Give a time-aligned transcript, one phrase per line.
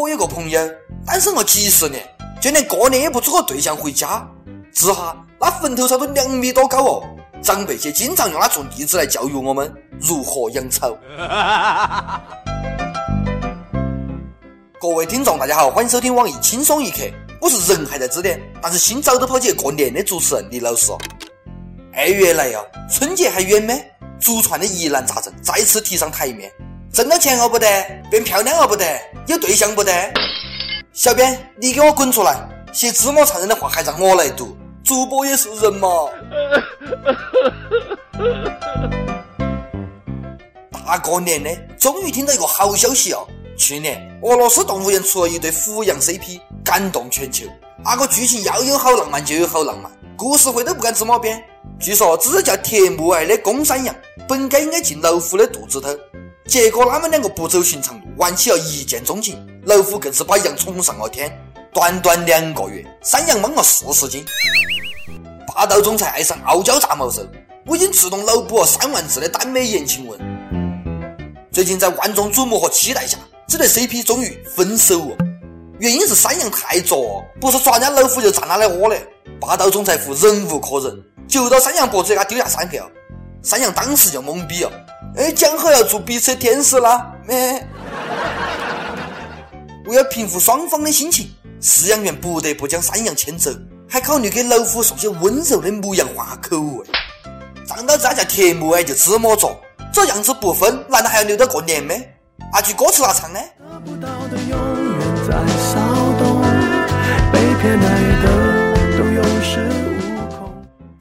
[0.00, 0.60] 我有个朋友
[1.06, 2.02] 单身了几十年，
[2.42, 4.26] 就连过年也不租个对象回家。
[4.72, 7.04] 治哈，那坟头草都两米多高哦。
[7.40, 10.96] 长辈些经常用它做例子来教育我们如何养草。
[14.80, 16.98] 各位听众，大家好，欢迎收听网易轻松一刻，
[17.40, 20.90] 我是人还在这点，但是心早都跑去过年的主持人李老师。
[21.94, 23.72] 二月来呀，春节还远吗？
[24.20, 26.50] 祖传的疑难杂症再次提上台面。
[26.92, 27.66] 挣到钱了不得，
[28.10, 28.84] 变漂亮了不得，
[29.26, 29.92] 有对象不得。
[30.92, 32.36] 小编，你给我滚出来！
[32.72, 35.88] 写这么残忍的话还让我来读，主播也是人嘛。
[40.72, 43.26] 大过年的，终于听到一个好消息哦！
[43.56, 47.46] 去年俄罗斯动物园出了一对虎羊 CP，感动全球。
[47.84, 51.42] 那个剧情要有好浪漫就有好浪漫，故事会都不敢这么编。
[51.80, 53.94] 据说这叫铁木儿的公山羊，
[54.28, 55.88] 本该应该进老虎的肚子头。
[56.46, 59.44] 结果他们两个不走寻常路，玩起了一见钟情。
[59.64, 61.32] 老虎更是把羊宠上了天。
[61.72, 64.24] 短短两个月，山羊猛了四十斤。
[65.48, 67.26] 霸道总裁爱上傲娇炸毛兽，
[67.66, 70.20] 我已经自动脑补了三万字的耽美言情文。
[71.50, 73.16] 最近在万众瞩目和期待下，
[73.48, 75.16] 这对 CP 终于分手了。
[75.80, 78.96] 原因是山羊太作，不是抓人家老虎就占他的窝的。
[79.40, 82.90] 霸道总裁夫忍无可忍，就到山羊脖子给他丢下三个。
[83.44, 84.72] 山羊当时就懵逼了。
[85.16, 87.12] 哎，讲好要做彼此的天使啦！
[87.28, 87.64] 咩？
[89.84, 93.50] 为了平复双方的心情，饲养员不得不将山羊牵走，
[93.88, 96.86] 还考虑给老虎送些温柔的牧羊话口味。
[97.66, 99.60] 仗到这家铁木哎就这么做，
[99.92, 101.94] 这样子不分，难道还要留到过年吗？
[102.50, 103.38] 那句歌词咋唱呢？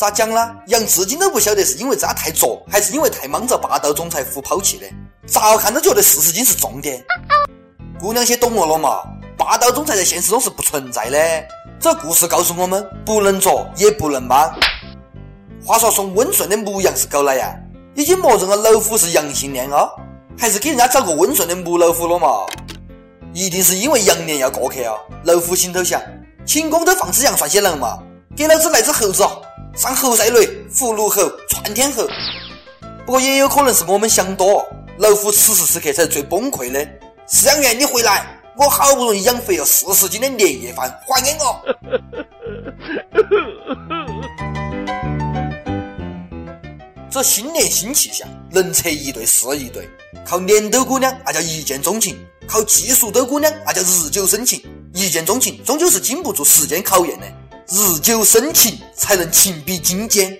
[0.00, 0.56] 咋讲呢？
[0.68, 4.86] 羊至今都不晓得是因为这太作，还是因为太忙着霸道总裁夫抛弃的。
[5.26, 7.04] 咋看都觉得四十斤是重点。
[8.00, 9.02] 姑娘些懂我了嘛？
[9.36, 11.18] 霸道总裁在现实中是不存在的。
[11.78, 14.50] 这故事告诉我们，不能作，也不能莽。
[15.62, 17.54] 话说送温顺的母羊是狗来呀？
[17.94, 19.86] 已经默认了老虎是阳性恋啊？
[20.38, 22.46] 还是给人家找个温顺的母老虎了嘛？
[23.34, 24.94] 一定是因为羊年要过去啊！
[25.24, 26.00] 老虎心头想：
[26.46, 27.98] 秦宫都放只羊算些能嘛？
[28.34, 29.22] 给老子来只猴子！
[29.76, 32.06] 上猴赛雷、福禄猴、窜天猴，
[33.06, 34.66] 不过也有可能是我们想多。
[34.98, 36.86] 老虎此时此刻才是最崩溃的。
[37.28, 38.26] 饲养员，你回来！
[38.56, 41.58] 我好不容易养肥了四十斤的年夜饭，还给我。
[47.10, 49.88] 这新年新气象，能测一对是一对。
[50.26, 52.14] 靠脸斗姑娘，那叫一见钟情；
[52.46, 54.62] 靠技术斗姑娘，那叫日久生情。
[54.92, 57.26] 一见钟情，终究是经不住时间考验的。
[57.72, 60.36] 日久生情，才能情比金坚。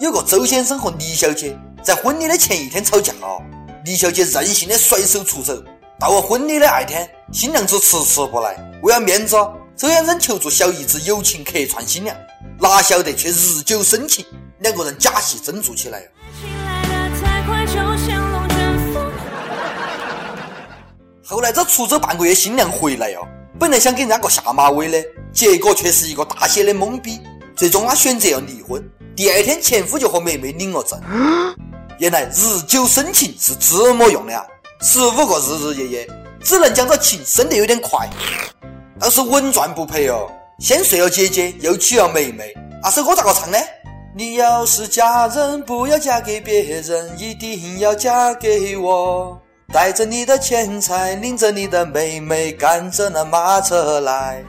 [0.00, 3.40] 有个周先生和李小姐在婚礼的前一天吵架了，
[3.84, 5.54] 李小姐任性的甩手出走。
[6.00, 9.36] 到了婚礼的那天，新娘子迟迟不来，为了面子，
[9.76, 12.16] 周先生求助小姨子友情客串新娘，
[12.58, 14.26] 哪晓得却日久生情，
[14.58, 16.06] 两个人假戏真做起来了。
[21.24, 23.24] 后来这出走半个月，新娘回来哟。
[23.58, 27.20] 本来想给人家个下马威的，结果却是一个大写的懵逼。
[27.56, 28.82] 最终他选择要离婚。
[29.14, 31.00] 第二天，前夫就和妹妹领了证。
[31.98, 34.44] 原来日久生情是这么用的啊！
[34.80, 36.08] 十五个日日夜夜，
[36.42, 38.10] 只能将这情生得有点快。
[38.98, 40.28] 倒是稳赚不赔哦。
[40.58, 42.52] 先睡了姐姐，又娶了妹妹。
[42.82, 43.58] 那首歌咋个唱呢？
[44.16, 49.40] 你要是嫁人，不要嫁给别人，一定要嫁给我。
[49.74, 54.40] 带着你的钱财，领着你的妹妹，赶着那马车来。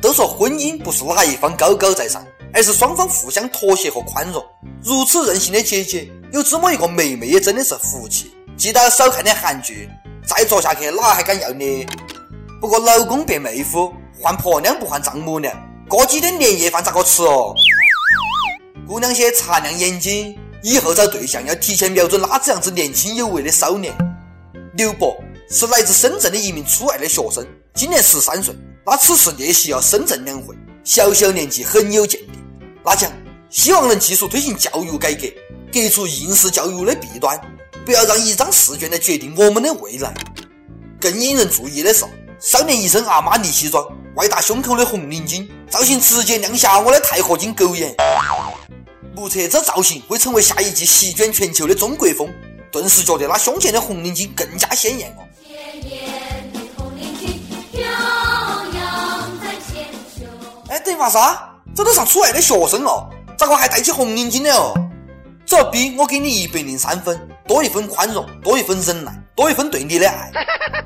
[0.00, 4.40] 都说婚姻不是哪一方高高在上，而是双方互相妥协和宽容。
[4.80, 8.30] 如此任性的姐姐，有这么一个妹妹，也真的是福气。
[8.56, 9.90] 记得少看点韩剧，
[10.24, 11.84] 再做下去哪还敢要你？
[12.60, 15.52] 不过老公变妹夫，换婆娘不换丈母娘，
[15.88, 17.52] 过几天年夜饭咋个吃哦？
[18.86, 20.38] 姑娘些擦亮眼睛。
[20.62, 23.94] 以后找对象要提前瞄准哪子样子年轻有为的少年。
[24.74, 25.16] 刘博
[25.50, 28.54] 是来自深圳的一名初二的学生，今年十三岁。
[28.84, 30.54] 他此次列席了深圳两会，
[30.84, 32.38] 小小年纪很有见地。
[32.84, 33.10] 他讲，
[33.50, 35.28] 希望能继续推行教育改革，
[35.72, 37.40] 革除应试教育的弊端，
[37.84, 40.12] 不要让一张试卷来决定我们的未来。
[41.00, 42.04] 更引人注意的是，
[42.40, 43.86] 少年一身阿玛尼西装，
[44.16, 47.94] 外搭胸口的红领巾，造型直接亮瞎我的钛合金狗眼。
[49.20, 52.32] 目测这造型会成为下一季席卷全球的中国风，
[52.72, 55.20] 顿时觉得那胸前的红领巾更加鲜艳哦。
[60.70, 61.54] 哎，等于啥？
[61.76, 64.72] 这都上初二的学生了，咋个还戴起红领巾的哦？
[65.44, 70.32] 这逼我给你一百零三分，多一分宽容，多一分忍耐，多一分对你的爱。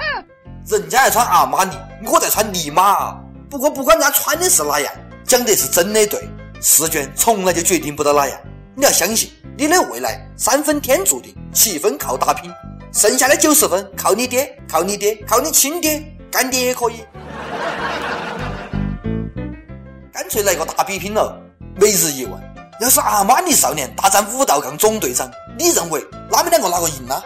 [0.67, 3.17] 人家还穿阿玛尼，我在穿尼玛。
[3.49, 4.93] 不过不管人家穿的是哪样，
[5.25, 6.29] 讲的是真的对。
[6.66, 8.40] 试卷从来就决定不到哪样，
[8.75, 12.50] 你要相信你的未来三分天注定，七分靠打拼，
[12.90, 17.05] 剩下的九十分靠你爹，靠你爹，靠你亲爹，干爹也可以。
[20.11, 21.38] 干脆来个大比拼了。
[21.78, 22.43] 每日一问：
[22.81, 26.02] 要是阿玛尼少年大战武道杠总队长，你认为
[26.32, 27.22] 他们两个哪个赢呢？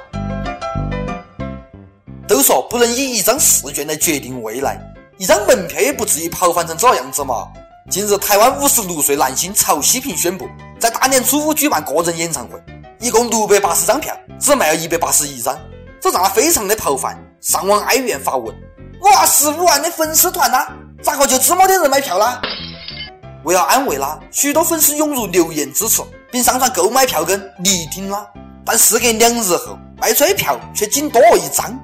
[2.26, 4.80] 都说不能以一张试卷来决定未来，
[5.16, 7.46] 一张门票也不至于跑反成这样子嘛。
[7.90, 10.46] 近日，台湾五十六岁男星曹希平宣布，
[10.78, 12.62] 在大年初五举办个人演唱会，
[13.00, 15.58] 一共六百八十张票，只卖了一百八十一张，
[15.98, 18.54] 这让他非常的跑饭，上网哀怨发文
[19.00, 20.66] ：“哇，十五万的粉丝团呐，
[21.02, 22.38] 咋个就这么点人买票啦？”
[23.44, 28.26] 为了安慰他，许多粉丝涌入留言支持，并上传购买票根力挺他。
[28.66, 31.74] 但事隔两日后，卖出的票却仅多了一张，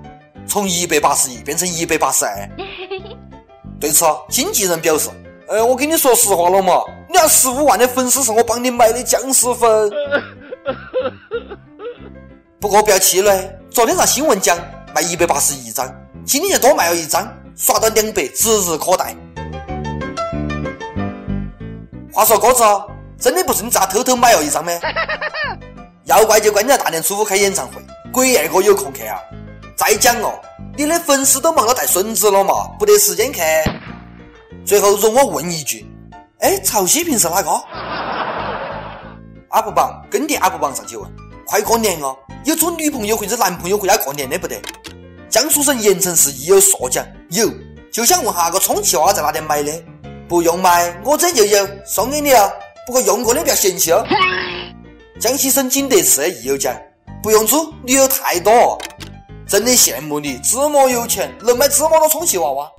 [0.47, 2.49] 从一百八十一变成一百八十二。
[3.81, 5.09] 对此，经纪人表示。
[5.49, 9.91] 哎，我跟你说实话了嘛，你那十五万的粉丝是我帮你买的僵尸粉。
[12.59, 14.59] 不过不要气馁，昨天上新闻讲
[14.95, 15.87] 卖一百八十一张，
[16.25, 19.15] 今天就多卖了一张，刷到两百指日可待。
[22.11, 22.65] 话说哥子，
[23.19, 24.73] 真的不是你咋偷偷买了一张吗？
[26.05, 27.75] 要怪就怪你在大年初五开演唱会，
[28.13, 29.19] 鬼二哥有空去啊！
[29.77, 30.33] 再讲哦，
[30.77, 33.41] 你的粉丝都忙着带孙子了嘛，不得时间去。
[34.65, 35.87] 最后容我问一句，
[36.41, 37.51] 哎，曹西平是哪个
[39.51, 41.09] 阿布榜跟帖阿布榜上去问，
[41.47, 44.57] 快过年了，有做女朋友或者男朋友回家过年的不得？
[45.29, 47.47] 江苏省盐城市亦有硕奖，有，
[47.93, 49.71] 就想问下个充气娃娃在哪点买的？
[50.27, 52.51] 不用买，我这就有，送给你啊！
[52.87, 54.03] 不过用过的不要嫌弃哦。
[55.21, 56.75] 江西省景德市亦有奖，
[57.23, 58.81] 不用租，女友太多，
[59.47, 62.71] 真的羡慕你，这么有钱，能买这么多充气娃娃。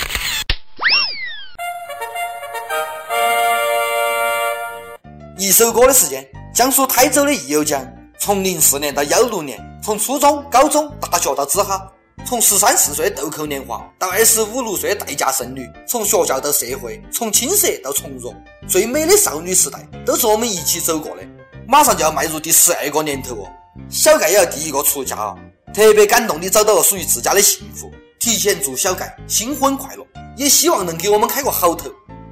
[5.46, 7.88] 一首歌的时间，江苏台州的益友奖，
[8.18, 11.88] 从零四年到幺六年，从初中、高中、大学到职哈，
[12.26, 18.34] 从十三四岁豆蔻年华到二十五六岁的待嫁剩女，从学校到社会，从青涩到从容，
[18.68, 21.22] 最美的少女时代都是我们一起走过的。
[21.68, 23.48] 马上就要迈入第十二个年头哦，
[23.88, 25.36] 小盖也要第一个出嫁啊！
[25.76, 30.04] 特别感动你找到了属于自家的幸福，提前祝小盖新婚快乐，
[30.38, 31.88] 也希望能给我们开个好头。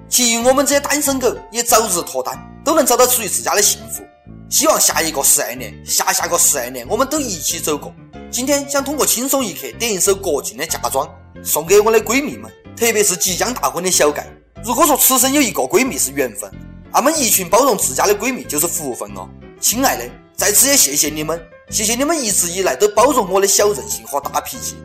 [0.09, 4.03] 祈愿我们这些单身狗也早日脱单，都能找到属于自家的幸福。
[4.49, 7.93] 希望下一个十二年，下下个十二年，我们都一起走过。
[8.29, 11.07] 今天想通过轻松一刻点一首郭靖的《嫁妆》，
[11.43, 14.27] 送给我的闺蜜们，特别是即将大婚的小盖。
[14.63, 16.51] 如果说此生有一个闺蜜是缘分，
[16.91, 19.27] 那么一群包容自家的闺蜜就是福分哦。
[19.59, 21.39] 亲爱的，在此也谢谢你们，
[21.69, 24.75] 谢谢你们一直以来都包容我的小任性和大脾气。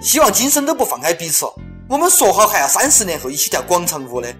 [0.00, 1.44] 希望今生都不放开彼此。
[1.88, 4.34] 我们说好还要三十年后一起跳广场舞的。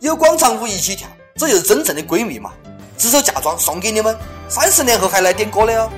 [0.00, 1.08] 有广场舞一起跳，
[1.40, 2.50] 这就是真正的闺蜜嘛！
[2.98, 4.14] 这首嫁妆送给你们，
[4.46, 5.90] 三十年后还来点歌的哦。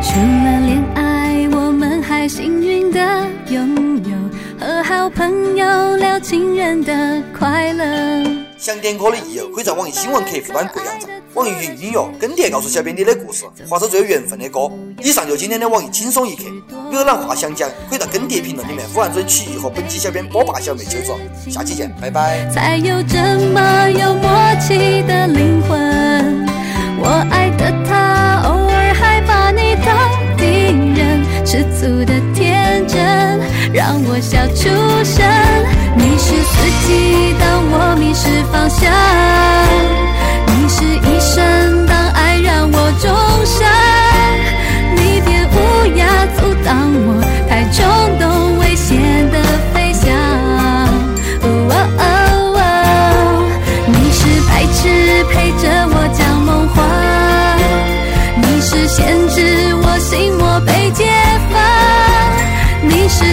[0.00, 3.00] 除了恋爱，我们还幸运的
[3.48, 8.41] 拥有和好朋友聊情人的快乐。
[8.62, 11.10] 想点歌的益友，可以在网易新闻客户端贵阳站。
[11.34, 14.70] 网易云音乐跟帖告诉小编你的故事，或是最有缘分的歌。
[15.02, 16.44] 以上就今天的网易轻松一刻，
[16.92, 21.12] 有哪话想讲，可以到跟帖评论里面呼嘴曲艺和本期小编波霸小妹秋子。
[21.50, 22.48] 下期见，拜拜。
[22.50, 23.18] 才有这
[23.52, 25.81] 么有默契的灵魂，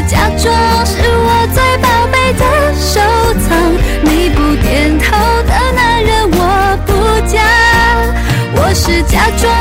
[0.09, 2.99] 假装是我最宝贝的收
[3.47, 3.49] 藏
[4.03, 6.91] 你不点头的男人我不
[7.27, 7.37] 嫁
[8.55, 9.58] 我是假装